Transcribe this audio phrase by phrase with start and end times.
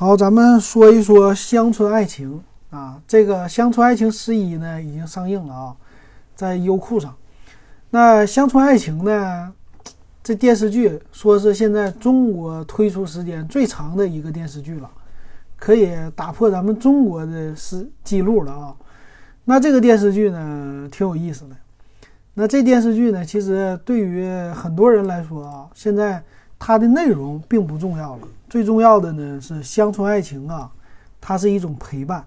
[0.00, 2.42] 好，咱们说一说《乡村爱情》
[2.74, 5.76] 啊，这个《乡村爱情十一》呢已经上映了啊，
[6.34, 7.14] 在优酷上。
[7.90, 9.52] 那《乡村爱情》呢，
[10.22, 14.90] 这电视剧说是现在中国推出时间最长的一个电视剧了，
[15.58, 18.74] 可以打破咱们中国的时记录了啊。
[19.44, 21.56] 那这个电视剧呢，挺有意思的。
[22.32, 26.22] 那这电视剧呢，其实对于很多人来说啊，现在
[26.58, 28.22] 它的内容并不重要了。
[28.50, 30.68] 最重要的呢是乡村爱情啊，
[31.20, 32.26] 它是一种陪伴，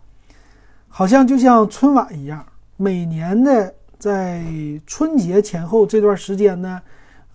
[0.88, 2.44] 好像就像春晚一样，
[2.78, 4.42] 每年的在
[4.88, 6.82] 春节前后这段时间呢，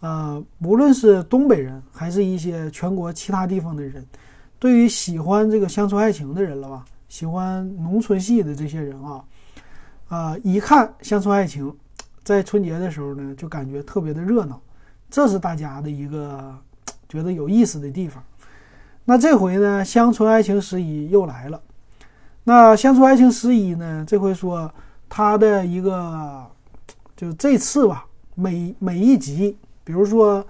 [0.01, 4.03] 呃，无论是东北人还是一些全国其他地方的人，
[4.59, 9.23] 对于喜欢这个乡村爱情的人了吧，喜欢农村戏的这些人啊。
[10.09, 11.71] 啊，一看乡村爱情，
[12.25, 14.59] 在春节的时候呢，就感觉特别的热闹，
[15.11, 16.57] 这是大家的一个
[17.07, 18.25] 觉得有意思的地方。
[19.11, 21.59] 那这回呢，乡村爱情十一又来了。
[22.45, 24.71] 那乡村爱情十一呢，这回说
[25.09, 26.45] 它的一个，
[27.17, 30.47] 就这次吧，每每一集，比如说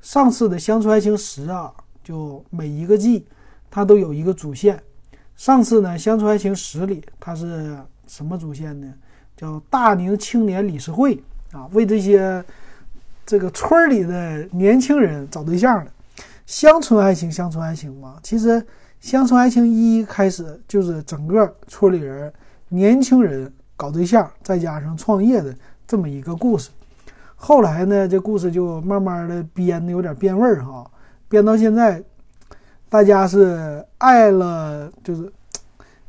[0.00, 3.24] 上次的乡村爱情十啊，就每一个季
[3.70, 4.82] 它都有一个主线。
[5.36, 7.78] 上次呢，乡村爱情十里它是。
[8.10, 8.92] 什么主线呢？
[9.36, 12.44] 叫大宁青年理事会啊，为这些
[13.24, 15.92] 这个村里的年轻人找对象的
[16.50, 18.16] 乡村爱情，乡村爱情嘛。
[18.24, 18.60] 其实
[18.98, 22.32] 乡村爱情一开始就是整个村里人
[22.68, 25.54] 年轻人搞对象，再加上创业的
[25.86, 26.70] 这么一个故事。
[27.36, 30.84] 后来呢，这故事就慢慢的编的有点变味儿哈，
[31.28, 32.02] 编到现在，
[32.88, 35.32] 大家是爱了就是。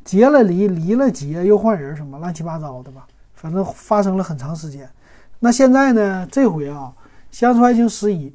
[0.04, 3.06] 结了离，离了结，又换人，什么乱七八糟的吧？
[3.34, 4.90] 反正发生了很长时间。
[5.38, 6.26] 那现在呢？
[6.32, 6.92] 这回啊，
[7.30, 8.28] 《乡村爱情十一》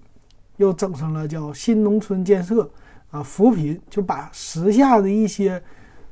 [0.57, 2.69] 又整上了叫新农村建设
[3.09, 5.61] 啊，扶贫，就把时下的一些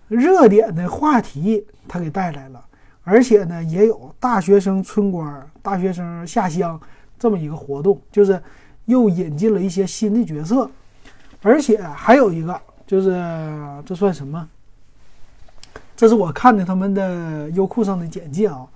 [0.07, 2.65] 热点的话题他给带来了。
[3.03, 6.79] 而且呢，也有大学生村官、大学生下乡
[7.19, 8.41] 这么一个活动，就是
[8.85, 10.67] 又引进了一些新的角色。
[11.43, 13.11] 而且还有一个，就是
[13.85, 14.49] 这算什么？
[15.95, 18.67] 这是我看的他们的优酷上的简介啊，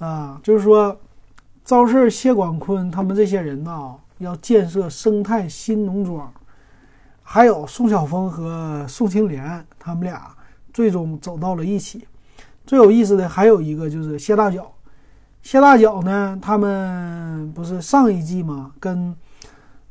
[0.00, 0.98] 啊，就是说，
[1.64, 6.32] 赵四、谢广坤他们这些人呢，要建设生态新农庄，
[7.22, 10.34] 还有宋晓峰和宋青莲他们俩
[10.72, 12.06] 最终走到了一起。
[12.64, 14.72] 最有意思的还有一个就是谢大脚，
[15.42, 19.14] 谢大脚呢，他们不是上一季嘛，跟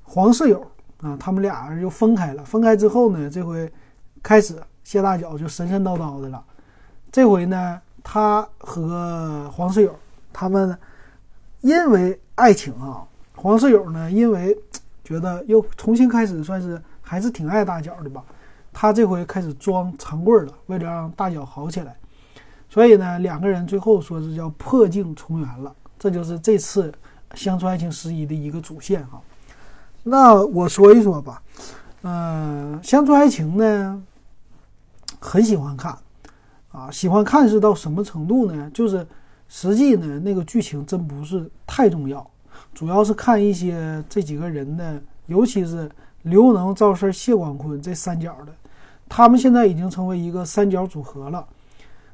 [0.03, 0.65] 黄世友
[1.01, 2.45] 啊，他们俩人就分开了。
[2.45, 3.69] 分开之后呢，这回
[4.23, 6.41] 开始谢大脚就神神叨叨的了。
[7.11, 9.93] 这回呢，他和黄世友
[10.31, 10.77] 他们
[11.59, 13.03] 因为爱情啊，
[13.41, 14.55] 黄世友呢，因为
[15.03, 18.23] 觉得又重新开始，算是还是挺爱大脚的吧。
[18.71, 21.95] 他这回开始装长棍了，为了让大脚好起来，
[22.69, 25.75] 所以呢，两个人最后说是叫破镜重圆了。
[25.97, 26.91] 这就是这次
[27.33, 29.19] 《乡村爱情十一》的一个主线哈。
[30.03, 31.41] 那我说一说吧，
[32.03, 34.03] 嗯，《乡村爱情》呢，
[35.19, 35.97] 很喜欢看。
[36.71, 38.69] 啊，喜欢看是到什么程度呢？
[38.71, 39.05] 就是
[39.49, 42.25] 实际呢，那个剧情真不是太重要，
[42.73, 45.89] 主要是看一些这几个人的，尤其是
[46.23, 48.53] 刘能、赵四、谢广坤这三角的，
[49.07, 51.45] 他们现在已经成为一个三角组合了。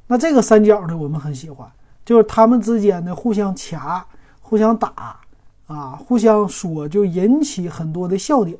[0.07, 1.69] 那这个三角呢，我们很喜欢，
[2.05, 4.05] 就是他们之间的互相掐、
[4.41, 5.19] 互相打
[5.67, 8.57] 啊，互相说，就引起很多的笑点。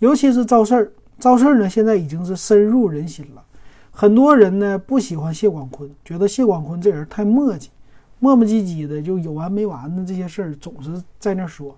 [0.00, 3.42] 尤其是赵四，赵四呢，现在已经是深入人心了。
[3.92, 7.68] 很多人呢不喜欢谢广坤，觉得谢广坤这人太磨叽，
[8.18, 11.76] 磨磨唧唧的，就有完没完的这些事儿总是在那说。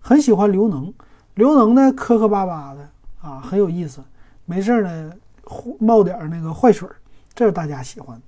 [0.00, 0.92] 很喜欢刘能，
[1.34, 2.88] 刘能呢磕磕巴巴的
[3.20, 4.00] 啊，很有意思。
[4.44, 5.12] 没事呢
[5.78, 6.88] 冒点那个坏水，
[7.34, 8.20] 这是大家喜欢。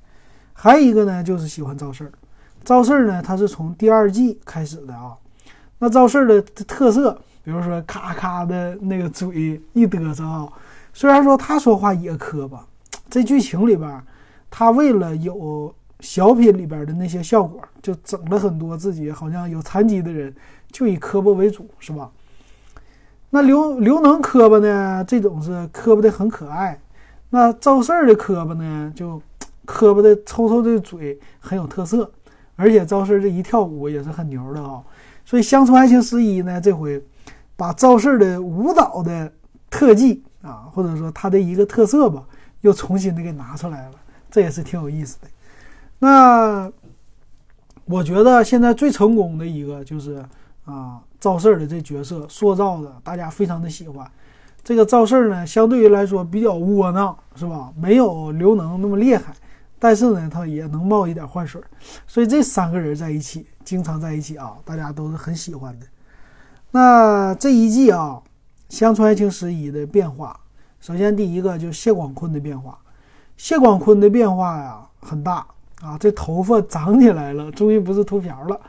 [0.52, 2.12] 还有一个呢就是喜欢赵四儿，
[2.62, 5.16] 赵四儿呢他是从第二季开始的啊。
[5.78, 7.12] 那赵四儿的特色，
[7.42, 10.52] 比如说咔咔的那个嘴一嘚瑟啊，
[10.92, 12.66] 虽然说他说话也磕巴。
[13.08, 14.02] 这剧情里边，
[14.50, 20.34] 他为了有小品里边的那些效果，就整了很多自己好像有残疾的人，
[20.70, 22.10] 就以磕巴为主，是吧？
[23.30, 25.04] 那刘刘能磕巴呢？
[25.06, 26.80] 这种是磕巴的很可爱。
[27.30, 28.92] 那赵四儿的磕巴呢？
[28.94, 29.20] 就
[29.64, 32.10] 磕巴的抽抽的嘴很有特色，
[32.56, 34.82] 而且赵四这一跳舞也是很牛的啊。
[35.24, 37.02] 所以《乡村爱情十一》呢，这回
[37.56, 39.32] 把赵四的舞蹈的
[39.68, 42.24] 特技啊，或者说他的一个特色吧。
[42.62, 43.92] 又重新的给拿出来了，
[44.30, 45.26] 这也是挺有意思的。
[46.00, 46.70] 那
[47.84, 50.24] 我觉得现在最成功的一个就是
[50.64, 54.10] 啊，赵四儿的这角色塑造的，大家非常的喜欢。
[54.62, 57.72] 这个赵四呢，相对于来说比较窝囊，是吧？
[57.76, 59.34] 没有刘能那么厉害，
[59.78, 61.60] 但是呢，他也能冒一点坏水，
[62.06, 65.86] 所以这三个人在一起，经常在一起啊，大家都是很喜欢的。
[66.70, 68.22] 那这一季啊，
[68.74, 70.38] 《乡村爱情十一》的变化，
[70.78, 72.78] 首先第一个就是谢广坤的变化，
[73.36, 75.46] 谢广坤的变化呀很大
[75.80, 78.60] 啊，这头发长起来了，终于不是秃瓢了。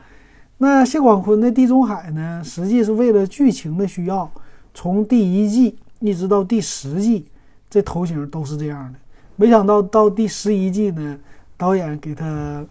[0.58, 4.30] 那谢广坤的地中海呢，实际是为了剧情的需要，
[4.72, 7.26] 从第一季一直到第十季，
[7.68, 8.98] 这头型都是这样的。
[9.36, 11.18] 没想到到第十一季呢，
[11.56, 12.64] 导演给他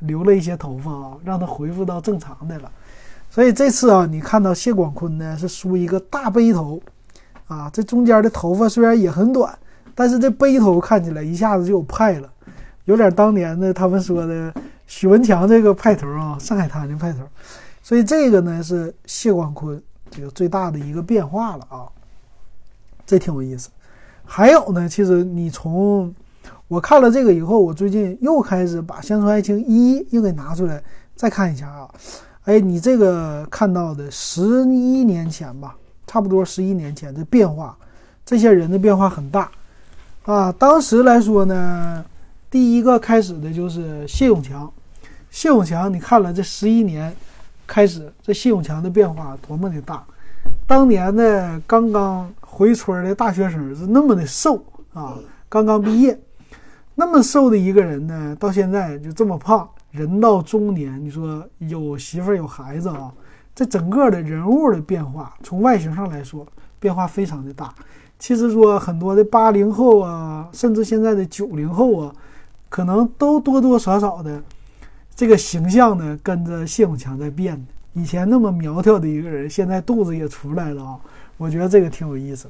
[0.00, 2.70] 留了一些头发啊，让他恢复到正常的了。
[3.30, 6.80] 所以这次啊，你看到谢广坤呢是梳一个大背头，
[7.46, 9.56] 啊，这中间的头发虽然也很短，
[9.94, 12.28] 但是这背头看起来一下子就有派了，
[12.86, 14.52] 有点当年的他们说的
[14.88, 17.18] 许文强这个派头啊，上海滩的派头。
[17.82, 19.80] 所以这个呢是谢广坤
[20.10, 21.86] 这个最大的一个变化了啊，
[23.06, 23.68] 这挺有意思。
[24.24, 26.12] 还有呢，其实你从
[26.66, 30.82] 我看了这个以后，我最近又开始把《乡村爱情一》又给拿出来
[31.14, 31.88] 再看一下啊。
[32.44, 37.76] 哎，你这个看到的十一年前吧，差不多十一年前的变化，
[38.24, 39.50] 这些人的变化很大，
[40.24, 42.04] 啊，当时来说呢，
[42.50, 44.72] 第一个开始的就是谢永强，
[45.30, 47.14] 谢永强，你看了这十一年
[47.66, 50.04] 开始，这谢永强的变化多么的大，
[50.66, 56.18] 当年的刚刚回村的大学生是那么的瘦啊，刚刚毕业，
[56.94, 59.68] 那么瘦的一个人呢，到现在就这么胖。
[59.92, 63.10] 人到中年，你说有媳妇儿有孩子啊，
[63.54, 66.46] 这整个的人物的变化，从外形上来说，
[66.78, 67.74] 变化非常的大。
[68.18, 72.12] 其实说很多的八零后啊，甚至现在的九零后啊，
[72.68, 74.42] 可能都多多少少的
[75.14, 77.66] 这个形象呢，跟着谢永强在变。
[77.92, 80.98] 以前那么苗条的一个人，现在肚子也出来了啊。
[81.36, 82.48] 我觉得这个挺有意思。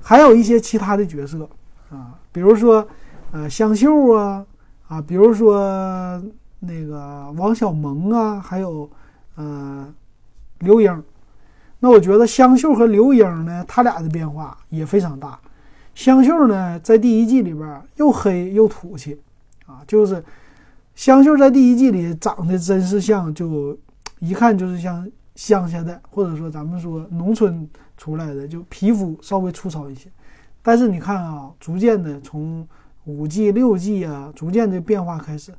[0.00, 1.48] 还有一些其他的角色
[1.90, 2.86] 啊，比如说
[3.32, 4.44] 呃香秀啊
[4.88, 6.22] 啊，比如说。
[6.66, 8.88] 那个王小蒙啊，还有，
[9.34, 9.86] 呃，
[10.60, 11.04] 刘英，
[11.78, 15.38] 那我觉得香秀和刘英呢，他俩的变化也非常大。
[15.94, 19.20] 香秀呢，在第一季里边又黑又土气，
[19.66, 20.22] 啊，就是
[20.94, 23.78] 香秀在第一季里长得真是像，就
[24.18, 30.08] 一看就是像乡下的，或者说咱们说农村出来的，就皮肤稍微粗糙一些。
[30.62, 32.66] 但是你看啊，逐渐的从
[33.04, 35.52] 五季六季啊，逐渐的变化开始。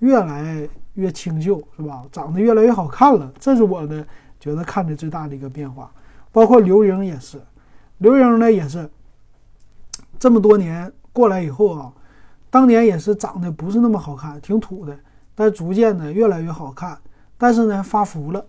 [0.00, 2.02] 越来越清秀，是吧？
[2.10, 4.02] 长得越来越好看了，这是我的
[4.40, 5.92] 觉得看的最大的一个变化。
[6.32, 7.38] 包括刘英也是，
[7.98, 8.88] 刘英呢也是
[10.18, 11.92] 这么多年过来以后啊，
[12.50, 14.98] 当年也是长得不是那么好看，挺土的，
[15.34, 16.98] 但逐渐的越来越好看。
[17.38, 18.44] 但是呢，发福了，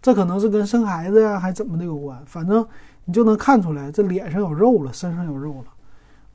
[0.00, 2.22] 这可能是跟生孩子呀还怎么的有关。
[2.24, 2.66] 反正
[3.04, 5.72] 你就能看出来，这脸上有肉了，身上有肉了。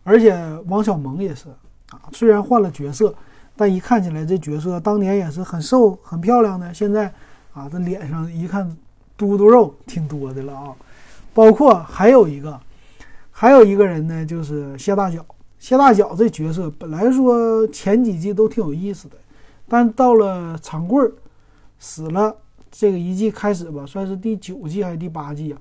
[0.03, 0.37] 而且
[0.67, 1.49] 王小蒙也是
[1.91, 3.15] 啊，虽然换了角色。
[3.55, 6.73] 但一看起来，这角色当年也是很瘦、很漂亮的。
[6.73, 7.11] 现在
[7.53, 8.73] 啊，这脸上一看，
[9.17, 10.73] 嘟嘟肉挺多的了啊。
[11.33, 12.57] 包括还有一个，
[13.31, 15.25] 还有一个人呢，就是谢大脚。
[15.59, 19.17] 谢大脚这角色本来说前几季都挺有意思的，
[19.67, 21.11] 但到了长贵儿
[21.77, 22.35] 死了
[22.71, 25.59] 这个一季开始吧，算是第九季还是第八季啊？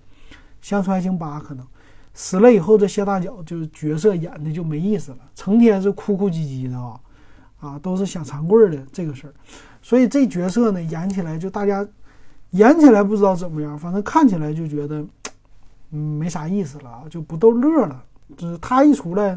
[0.63, 1.67] 乡村爱情八可能
[2.15, 6.99] 死了以后，这谢大脚就是角色演的就没意思了，成天是哭哭唧唧的啊。
[7.61, 9.35] 啊，都是想长贵儿的这个事儿，
[9.83, 11.85] 所以这角色呢演起来就大家
[12.51, 15.05] 演起来不知道怎么样，反正看起来就觉得
[15.91, 18.05] 嗯没啥意思了啊，就不逗乐了。
[18.37, 19.37] 就是他一出来，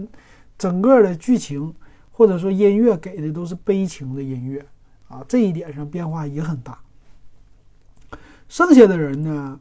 [0.61, 1.73] 整个的剧情
[2.11, 4.63] 或者说音乐给的都是悲情的音乐
[5.07, 6.77] 啊，这一点上变化也很大。
[8.47, 9.59] 剩下的人呢，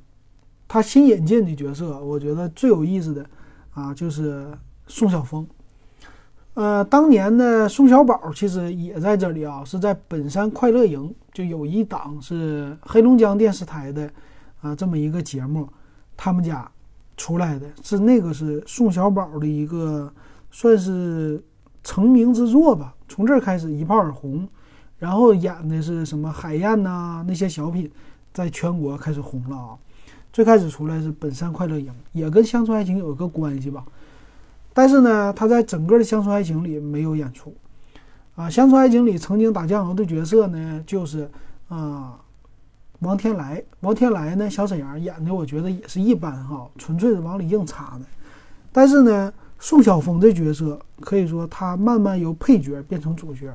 [0.69, 3.25] 他新引进的角色，我觉得最有意思的
[3.73, 4.53] 啊就是
[4.89, 5.49] 宋晓峰。
[6.53, 14.13] 呃，当年呢宋小宝其实也在这里啊，是在本山快乐营，就有一档是黑龙江电视台的
[14.61, 15.67] 啊这么一个节目，
[16.15, 16.71] 他们家
[17.17, 20.13] 出来的是那个是宋小宝的一个
[20.51, 21.43] 算是
[21.83, 24.49] 成名之作吧，从这儿开始一炮而红，
[24.99, 27.91] 然后演的是什么海燕呐那些小品，
[28.33, 29.79] 在全国开始红了啊。
[30.33, 33.85] 最开始出来是本山快乐营，也跟乡村爱情有一个关系吧。
[34.73, 37.53] 但是呢，他在整个的乡村爱情里没有演出，
[38.37, 41.29] 啊，乡村爱情里曾经打酱油的角色呢，就是
[41.69, 42.17] 啊，
[43.01, 43.61] 王天来。
[43.81, 48.05] 王天来呢，小沈阳演的，我觉得也是一般哈，纯粹是往里硬插的。
[48.71, 53.55] 但是呢，宋晓峰这角色可以说他慢慢由配角变成主角。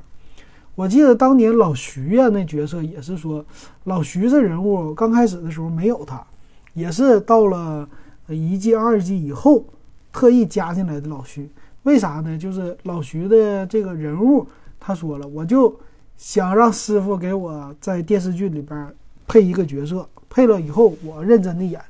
[0.75, 3.43] 我记得当年老徐呀，那角色也是说，
[3.85, 6.24] 老徐这人物刚开始的时候没有他，
[6.74, 7.89] 也是到了
[8.29, 9.65] 一季、二季以后。
[10.13, 11.50] 特意加进来的老徐。
[11.83, 12.38] 为啥呢？
[12.38, 14.47] 就是老徐的这个人物，
[14.79, 15.77] 他说了，我就
[16.15, 18.95] 想让师傅给我在电视剧里边
[19.27, 21.81] 配一个角色，配了以后我认真的演。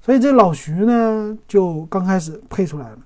[0.00, 2.98] 所以这老徐呢，就刚开始配出来了。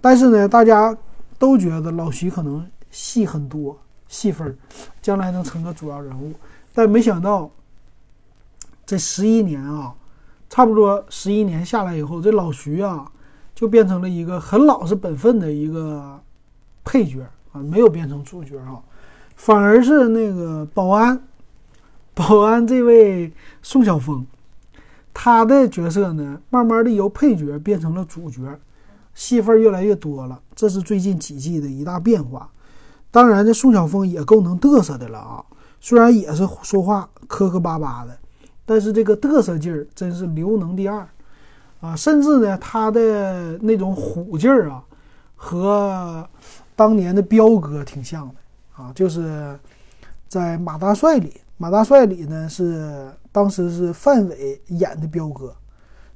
[0.00, 0.96] 但是呢，大家
[1.38, 4.56] 都觉得老徐可能戏很多，戏份
[5.02, 6.32] 将来能成个主要人物。
[6.72, 7.50] 但没想到，
[8.84, 9.94] 这十一年啊，
[10.48, 13.10] 差不多十一年下来以后，这老徐啊。
[13.56, 16.20] 就变成了一个很老实本分的一个
[16.84, 18.78] 配角啊，没有变成主角啊，
[19.34, 21.18] 反而是那个保安，
[22.12, 24.26] 保安这位宋晓峰，
[25.14, 28.42] 他的角色呢，慢慢的由配角变成了主角，
[29.16, 32.48] 戏份越来越多了，这是最近几季的一大变化。
[33.10, 35.44] 当然，这宋晓峰也够能嘚瑟的了啊，
[35.80, 38.16] 虽然也是说话磕磕巴巴的，
[38.64, 41.08] 但是这个嘚瑟劲儿真是刘能第二。
[41.80, 44.82] 啊，甚至呢，他的那种虎劲儿啊，
[45.34, 46.28] 和
[46.74, 48.34] 当年的彪哥挺像的
[48.74, 48.92] 啊。
[48.94, 49.58] 就是
[50.28, 55.54] 在《马大帅》里，《马大帅》里呢是当时是范伟演的彪哥，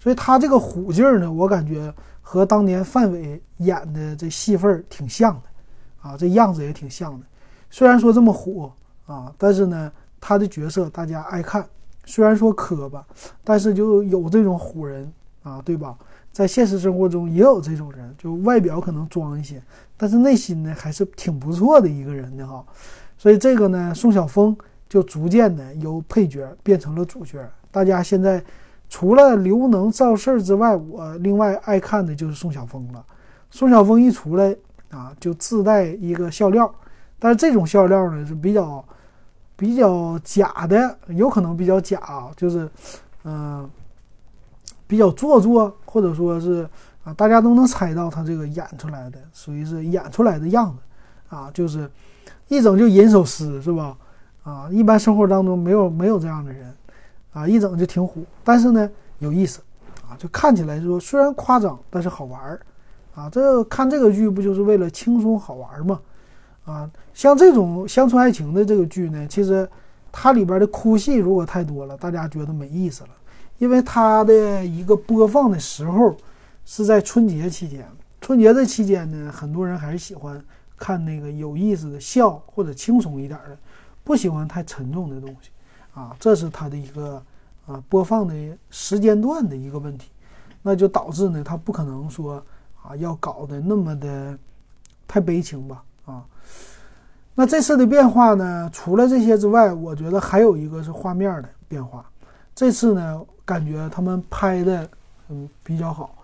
[0.01, 7.27] 所以他这个虎劲儿呢，我感觉和当年范伟演的这戏份儿挺像的啊，这样子也挺像的。
[7.71, 8.69] 虽然说这么虎
[9.07, 11.65] 啊，但是呢，他的角色大家爱看，
[12.05, 13.07] 虽然说磕巴，
[13.45, 15.13] 但是就有这种虎人。
[15.43, 15.97] 啊，对吧？
[16.31, 19.61] 在现实生活中也有这种人，就外表可能装一些，
[19.97, 22.63] 但是内心呢还是挺不错的一个人的哈。
[23.17, 24.55] 所以这个呢，宋晓峰
[24.87, 27.39] 就逐渐的由配角变成了主角。
[27.71, 28.45] 大家现在
[28.91, 33.03] 除了刘能造事儿之外，我另外爱看的就是宋晓峰了。
[33.51, 34.55] 宋晓峰一出来
[34.91, 36.71] 啊，就自带一个笑料，
[37.19, 38.85] 但是这种笑料呢是比较
[39.57, 42.69] 比较假的，有可能比较假啊，就是
[43.25, 43.67] 嗯。
[44.91, 46.69] 比较做作，或者说是
[47.05, 51.89] 啊，大家都能猜到他这个演出来的属于是演出来的样子，啊，就是
[52.49, 53.97] 一整就吟首诗是吧？
[54.43, 56.75] 啊，一般生活当中没有没有这样的人，
[57.33, 59.61] 啊，一整就挺虎，但是呢有意思，
[60.09, 62.61] 啊，就看起来说虽然夸张，但是好玩儿，
[63.15, 66.01] 啊，这看这个剧不就是为了轻松好玩吗？
[66.65, 69.69] 啊，像这种乡村爱情的这个剧呢，其实
[70.13, 73.11] 它里边的哭戏如果太多了，大家觉得没意思了。
[73.59, 76.17] 因为它的一个播放的时候
[76.65, 77.87] 是在春节期间，
[78.21, 80.43] 春节这期间呢，很多人还是喜欢
[80.77, 83.57] 看那个有意思的、笑或者轻松一点的，
[84.03, 85.51] 不喜欢太沉重的东西
[85.95, 86.17] 啊。
[86.19, 87.23] 这是它的一个
[87.67, 88.35] 啊播放的
[88.71, 90.11] 时间段的一个问题，
[90.63, 92.43] 那就导致呢，它不可能说
[92.83, 94.39] 啊要搞得那么的
[95.07, 96.25] 太悲情吧啊。
[97.35, 102.05] 那这次的变化呢，除了这些之外，我觉得还有一个是画面的变化，
[102.55, 103.23] 这次呢。
[103.43, 104.89] 感觉他们拍的
[105.29, 106.15] 嗯比较好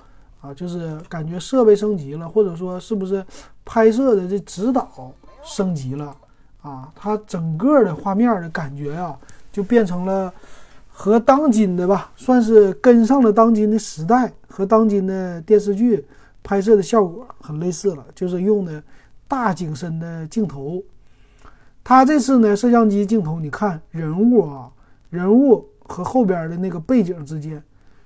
[0.40, 3.26] 啊，就是感觉设备升级了，或者说是不是
[3.64, 6.16] 拍摄的这指导升级了
[6.62, 6.88] 啊？
[6.94, 9.18] 它整个的画面的感觉呀，
[9.56, 10.30] 就变成了
[10.90, 16.04] 和当今的吧，算是跟上了当今的时代，和当今的电视剧
[16.42, 18.82] 拍摄的效果很类似了，就是用的
[19.26, 20.82] 大景深的镜头。
[21.82, 24.70] 它这次呢，摄像机镜头，你看人物啊，
[25.08, 25.66] 人物。
[25.88, 27.62] 和后边的那个背景之间，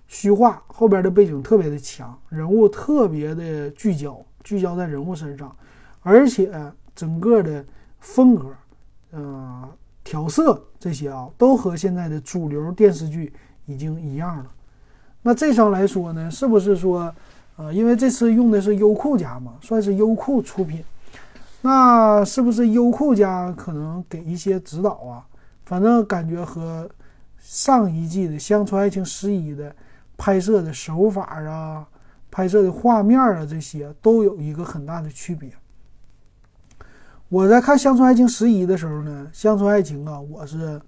[0.07, 5.57] 虚化后边的背景特别的强，人物特别的聚焦，聚焦在人物身上，
[6.03, 6.53] 而且
[6.95, 7.65] 整个的
[7.99, 8.49] 风格，
[9.13, 9.67] 嗯，
[10.11, 13.33] 调色这些啊，都和现在的主流电视剧
[13.67, 14.47] 已经一样了。
[15.23, 17.15] 那这上来说呢，是不是说，
[17.55, 20.83] 呃，因为这次用的是优酷家嘛，算是优酷出品，
[21.63, 25.25] 那是不是优酷家可能给一些指导啊？
[25.65, 26.91] 反正感觉和。
[27.43, 29.75] 上一季的《乡村爱情十一》的
[30.19, 31.89] 拍摄的手法啊，
[32.31, 35.51] 拍摄的画面啊，这些都有一个很大的区别。
[37.31, 40.81] 我在看《乡村爱情十一》的时候呢，《乡村爱情》啊，我是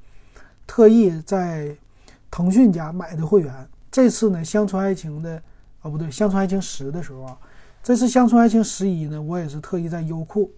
[0.66, 1.72] 特意在
[2.32, 3.54] 腾讯家买的会员。
[3.92, 5.40] 这次呢，《乡村爱情》的
[5.82, 7.38] 啊不对，《乡村爱情十》的时候啊，
[7.80, 10.50] 这次《乡村爱情十一》呢，我也是特意在优酷。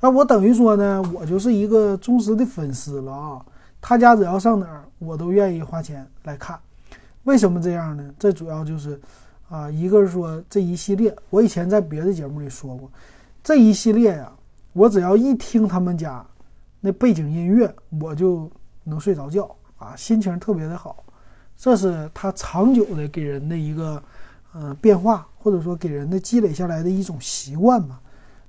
[0.00, 3.44] 那我等于说呢，我就是一个忠实的粉丝了啊。
[3.78, 6.58] 他家只要上哪儿，我都愿意花钱来看。
[7.24, 8.10] 为什么这样呢？
[8.18, 8.98] 这主要就是，
[9.50, 12.90] 啊，一个是说这一系列，我以前在别的节目里说过，
[13.44, 14.32] 这一系列呀，
[14.72, 16.24] 我只要一听他们家
[16.80, 18.50] 那背景音乐，我就
[18.84, 21.04] 能睡着觉啊，心情特别的好。
[21.56, 24.02] 这是他长久的给人的一个，
[24.54, 28.00] 呃，变化，或者说给人的积累下来的一种习惯吧。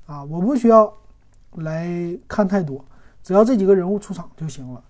[0.06, 0.92] 啊，我不需要
[1.56, 1.90] 来
[2.28, 2.84] 看太多，
[3.22, 4.82] 只要这几个人物出场就行了。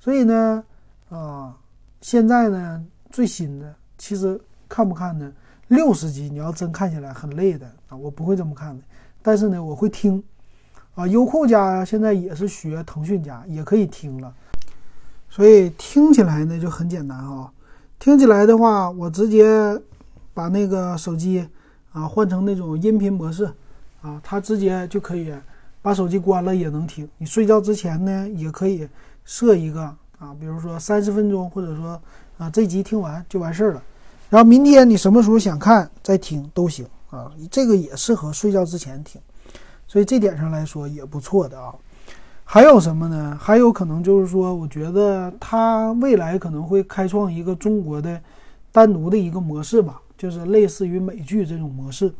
[0.00, 0.64] 所以呢，
[1.08, 1.56] 啊，
[2.00, 5.32] 现在呢最新的其实看不看呢？
[5.68, 8.82] 六十集你要真看起来很累的啊，我不会这么看的。
[9.22, 10.22] 但是呢，我会听
[10.94, 14.32] 啊，优酷家现在也是学腾讯家，也可以听了。
[15.30, 17.50] 所以听起来呢就很简单啊，
[17.98, 19.80] 听起来的话，我直接
[20.34, 21.48] 把那个手机
[21.92, 23.50] 啊换成那种音频模式
[24.02, 25.32] 啊，它直接就可以
[25.80, 27.08] 把手机关了也能听。
[27.16, 28.86] 你睡觉之前呢也可以
[29.24, 29.82] 设一个
[30.18, 31.98] 啊，比如说三十分钟，或者说
[32.36, 33.82] 啊这集听完就完事儿了。
[34.28, 39.20] 然后明天你什么时候想看再听都行啊，这个也适合睡觉之前听，
[39.92, 41.74] 所以这点上来说也不错的啊。
[42.44, 43.38] 还有什么呢？
[43.38, 48.18] 还有可能就是说，我觉得它未来可能会开创一个中国的
[48.72, 52.10] 单独的一个模式吧，就是类似于美剧这种模式，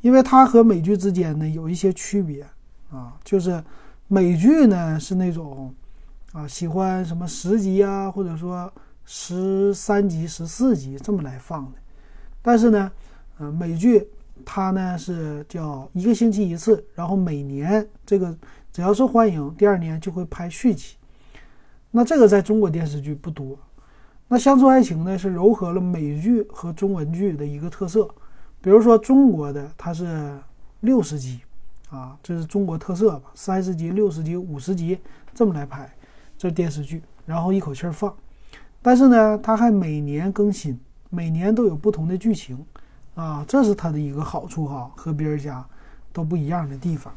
[0.00, 2.44] 因为它和美剧之间呢有一些区别
[2.90, 3.62] 啊，就是
[4.08, 5.72] 美剧呢是那种
[6.32, 8.72] 啊喜欢什么十集啊，或者说
[9.04, 11.78] 十三集、十四集这么来放的，
[12.42, 12.90] 但是呢，
[13.38, 14.04] 呃，美剧
[14.44, 18.36] 它呢是叫一个星期一次，然后每年这个。
[18.70, 20.94] 只要是欢迎，第二年就会拍续集。
[21.90, 23.58] 那这个在中国电视剧不多。
[24.28, 28.08] 那《乡村爱情》呢，是糅合了美剧和中文剧的一个特色。
[28.60, 30.38] 比如说中国的，它是
[30.80, 31.40] 六十集
[31.90, 33.30] 啊，这是中国特色吧？
[33.34, 34.96] 三十集、六十集、五十集
[35.34, 35.90] 这么来拍，
[36.36, 38.14] 这电视剧，然后一口气儿放。
[38.80, 40.78] 但是呢，它还每年更新，
[41.10, 42.64] 每年都有不同的剧情
[43.18, 45.64] 啊，这是它的一个好处哈，和别人家
[46.12, 47.12] 都不一样的地方。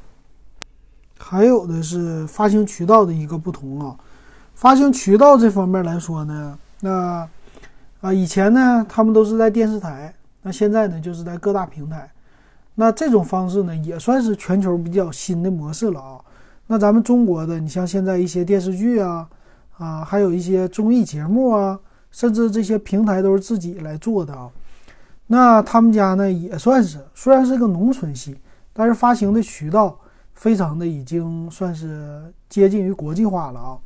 [1.20, 3.96] 还有的是发行渠道的一个不同啊，
[4.56, 7.30] 发行渠道这方面来说呢，那
[8.02, 12.10] 啊以前呢他们都是在电视台，那现在呢就是在各大平台，
[12.74, 16.20] 那这种方式呢也算是全球比较新的模式了啊。
[16.66, 19.30] 那咱们中国的，你像现在一些电视剧啊，
[19.78, 21.80] 啊还有一些综艺节目啊，
[22.10, 24.50] 甚至这些平台都是自己来做的啊。
[25.32, 28.38] 那他们家呢也算是，虽然是个农村系，
[28.74, 29.98] 但是发行的渠道。
[30.34, 33.78] 非常的已经算是接近于国际化了啊，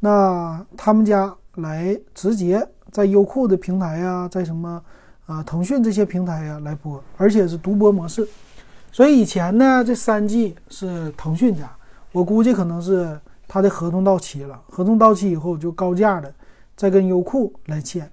[0.00, 4.82] 那他们家来直接在优酷的平台呀，在什么
[5.26, 8.26] 啊腾讯这些平台呀来播，而且是独播模式。
[8.90, 11.70] 所以以前呢，这三季是腾讯家，
[12.12, 16.32] 我估计可能是他的合同到期了，合同到期以后就高价的
[16.74, 18.10] 再跟优酷来签。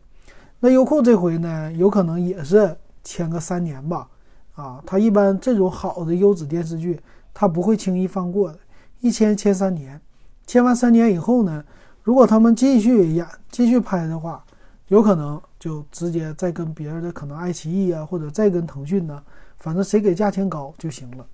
[0.60, 4.08] 那优酷这回呢，有可能也是签个三年吧，
[4.56, 7.00] 啊，他一般这种好的优质电视剧。
[7.32, 8.60] 他不会轻易放过的，
[9.00, 10.02] 一签签三年，
[10.46, 11.64] 签完三年以后呢，
[12.04, 14.44] 如果他们继续演、继续拍的话，
[14.88, 19.24] 有可能就直接再跟别人的可能爱奇艺啊，或者再跟腾讯呢，
[19.58, 21.26] 反正谁给价钱高就行了，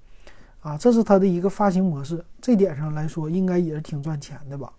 [0.59, 4.71] 啊，这是他的一个发行模式，这点上来说应该也是挺赚钱的吧。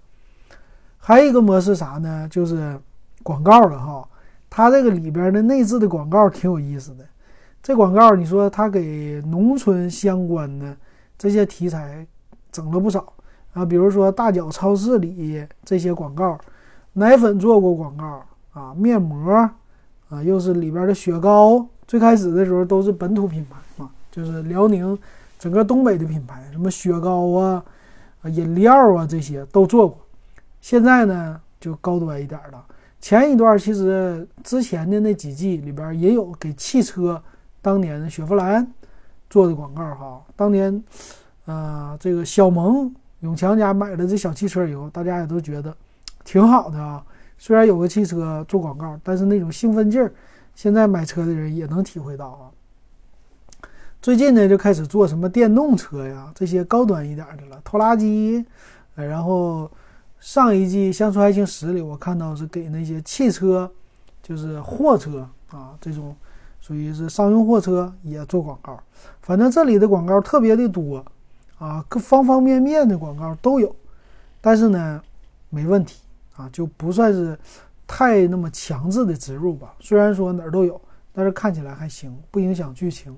[0.98, 2.28] 还有一个模式啥呢？
[2.30, 2.78] 就是
[3.24, 4.08] 广告了哈，
[4.48, 7.04] 它这个里边的内置的广告挺有意思的，
[7.62, 10.76] 这广告你说它给农村相关的。
[11.18, 12.06] 这些题材
[12.52, 13.10] 整了不少
[13.54, 16.38] 啊，比如说大脚超市里这些广告，
[16.92, 19.32] 奶粉做过广告啊，面膜
[20.10, 24.98] 啊，又是里边的雪糕，最开始的时候都是本土品牌嘛，就是辽宁
[25.38, 27.64] 整个东北的品牌，什么雪糕啊、
[28.20, 29.98] 啊饮料啊这些都做过。
[30.60, 32.62] 现在呢就高端一点了。
[33.06, 37.22] 前一段其实之前的那几季里边也有给汽车，
[37.62, 38.66] 当年的雪佛兰。
[39.30, 40.82] 做的广告哈，当年，
[41.44, 45.72] 呃，这个小萌永强家买了这小汽车以后，大家也都觉得
[46.24, 47.00] 挺好的啊。
[47.38, 50.12] 虽然有个汽车做广告，但是那种兴奋劲儿，
[50.56, 52.50] 现在买车的人也能体会到啊。
[54.02, 58.44] 最近呢，就开始做什么电动车呀，这些高端一点的了，拖拉机。
[58.96, 59.70] 然后
[60.26, 63.70] 上一季《乡村爱情十》里，我看到是给那些汽车，
[64.20, 66.16] 就是货车啊这种。
[66.60, 68.76] 属于是商用货车也做广告，
[69.22, 71.04] 反正这里的广告特别的多，
[71.58, 73.72] 啊，各方方面面的广告都有，
[74.40, 75.00] 但是呢，
[75.48, 76.00] 没问题
[76.34, 77.38] 啊，就不算是
[77.86, 79.76] 太那么强制的植入吧。
[79.78, 80.80] 虽然说哪儿都有，
[81.12, 83.16] 但是看起来还行，不影响剧情，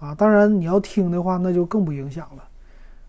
[0.00, 2.42] 啊，当然你要听的话，那就更不影响了。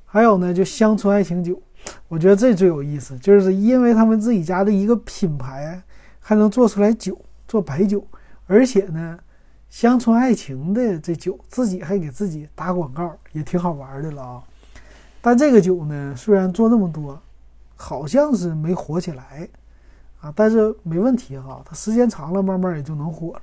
[0.06, 1.60] 还有呢，就乡村爱情九，
[2.08, 5.82] 我觉得这最有意思，就是因为他们自己家的一个品牌
[6.20, 8.06] 还能做出来酒，做白酒，
[8.46, 9.20] 而且呢。
[9.70, 14.44] 乡村爱情的这酒，自己还给自己打广告，也挺好玩的了啊。
[15.22, 17.22] 但这个酒呢，虽然做那么多，
[17.76, 19.46] 好像是没火起来
[20.22, 20.32] 啊。
[20.34, 23.42] 但是没问题哈，它时间长了，慢慢也就能火了。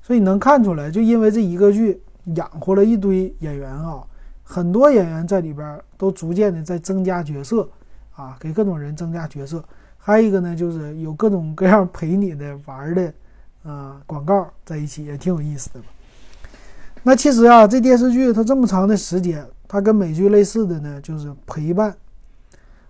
[0.00, 2.00] 所以能看出来，就因为这一个剧
[2.34, 4.02] 养活了一堆演员啊，
[4.42, 7.68] 很多演员在里边都逐渐的在增加角色
[8.14, 9.64] 啊，给各种人增加角色。
[9.96, 13.12] 还有一个呢，就是有各种各样陪你的玩的。
[13.62, 15.80] 啊广告在一起，也挺有意思的。
[17.04, 21.96] 那其实啊，这电视剧它这么长的时间，它跟美剧类似的呢，就是陪伴。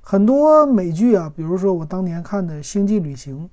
[0.01, 3.39] 很多美剧啊，比如说我当年看的《星际旅行》，《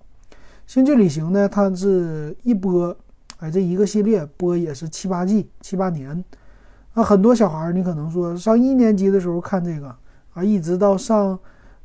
[0.65, 2.95] 星际旅行》呢，它是一播，
[3.39, 6.23] 哎，这一个系列播也是七八季、七八年。
[6.93, 9.95] 那很多小孩儿，你可能说上一年级的时候看这个
[10.33, 11.37] 啊，一直到上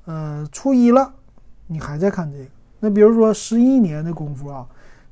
[0.06, 1.12] 呃初一了，
[1.66, 2.44] 你还在看这个。
[2.80, 4.66] 那比如说十一年的功夫啊，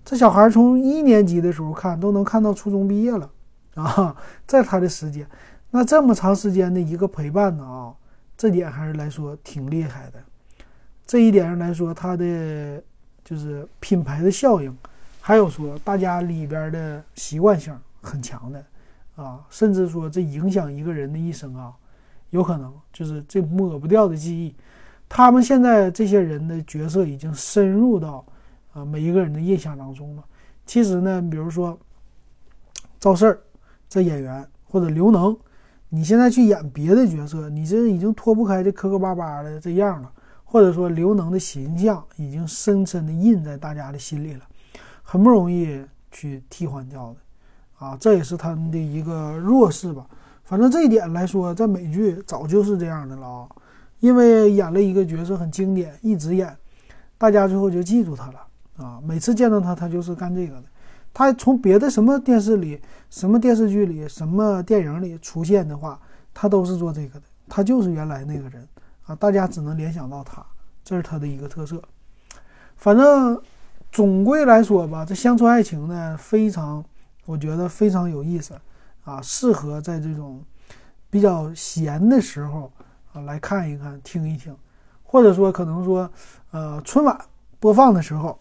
[0.05, 3.31] 这小孩从一年级的时候看，都能看到初中毕业了。
[3.75, 4.15] 啊，
[4.47, 5.27] 在他的时间，
[5.71, 7.95] 那这么长时间的一个陪伴呢啊，
[8.37, 10.21] 这点还是来说挺厉害的。
[11.07, 12.83] 这一点上来说，它的
[13.25, 14.77] 就是品牌的效应，
[15.23, 18.63] 还有说大家里边的习惯性很强的
[19.17, 21.73] 啊，甚至说这影响一个人的一生啊，
[22.31, 24.55] 有可能就是这抹不掉的记忆。
[25.09, 28.25] 他们现在这些人的角色已经深入到
[28.73, 30.25] 啊每一个人的印象当中了。
[30.65, 31.79] 其实呢，比如说
[32.99, 33.41] 赵四儿。
[33.93, 35.37] 这演员或者刘能，
[35.91, 40.11] 你现在去演别的角色，你这已经脱不开这磕磕巴巴的这样了，
[40.45, 44.41] 或者说刘能的形象已经深深的印在大家的心里了，
[45.03, 47.17] 很不容易去替换掉的，
[47.83, 50.07] 啊，这也是他们的一个弱势吧。
[50.45, 53.49] 反正这一点来说，在美剧早就是这样的了啊，
[53.99, 56.57] 因为演了一个角色很经典，一直演，
[57.19, 60.65] 大家最后就记住他了啊，每次见到他，他就是干这个的。
[61.13, 66.01] 他从别的什么电视里、什么电视剧里、什么电影里出现的话，
[66.33, 67.27] 他都是做这个的。
[67.49, 68.67] 他就是原来那个人
[69.07, 70.45] 啊，大家只能联想到他，
[70.85, 71.83] 这是他的一个特色。
[72.77, 73.41] 反正
[73.91, 76.83] 总归来说吧，这乡村爱情呢，非常，
[77.25, 78.55] 我觉得非常有意思
[79.05, 80.43] 啊，适合在这种
[81.11, 82.73] 比较闲的时候
[83.13, 84.57] 啊来看一看、听一听，
[85.03, 86.11] 或者说可能说，
[86.51, 87.19] 呃，春晚
[87.59, 88.39] 播放的时候，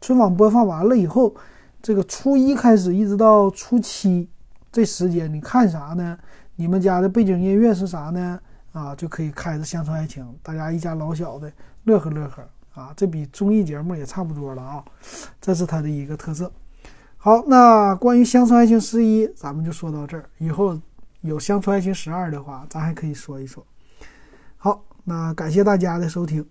[0.00, 1.34] 春晚播放完了以后。
[1.82, 4.26] 这个初一开始一直到初七，
[4.72, 6.18] 这时间你看啥呢？
[6.56, 8.40] 你们家的背景音乐是啥呢？
[8.72, 12.42] 啊，就可以开着《乡村爱情》，大家一家老小的乐呵乐呵
[12.72, 12.94] 啊！
[12.96, 14.84] 这比综艺节目也差不多了啊，
[15.42, 16.50] 这是它的一个特色。
[17.24, 20.28] 好，那关于《乡村爱情十一》，咱们就说到这儿。
[20.36, 20.78] 以后
[21.22, 23.66] 有《乡村爱情十二》的话，咱还可以说一说。
[24.58, 26.46] 好，那感谢大家的收听。